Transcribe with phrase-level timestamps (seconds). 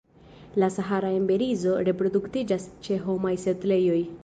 [0.61, 4.03] La Sahara emberizo reproduktiĝas ĉe homaj setlejoj.